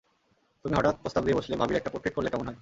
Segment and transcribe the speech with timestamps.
[0.61, 2.59] তুমিই হঠাৎ প্রস্তাব দিয়ে বসলে, ভাবির একটা পোর্ট্রেট করলে কেমন হয়।